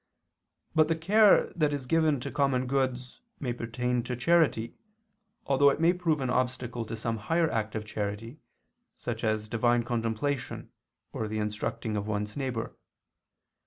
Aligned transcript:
But 0.73 0.87
the 0.87 0.95
care 0.95 1.53
that 1.55 1.71
is 1.71 1.85
given 1.85 2.19
to 2.21 2.31
common 2.31 2.65
goods 2.65 3.21
may 3.39 3.53
pertain 3.53 4.01
to 4.05 4.15
charity, 4.15 4.73
although 5.45 5.69
it 5.69 5.79
may 5.79 5.93
prove 5.93 6.21
an 6.21 6.29
obstacle 6.31 6.85
to 6.85 6.95
some 6.97 7.17
higher 7.17 7.51
act 7.51 7.75
of 7.75 7.85
charity, 7.85 8.39
such 8.95 9.23
as 9.23 9.47
divine 9.47 9.83
contemplation 9.83 10.71
or 11.13 11.27
the 11.27 11.37
instructing 11.37 11.95
of 11.95 12.07
one's 12.07 12.35
neighbor. 12.35 12.75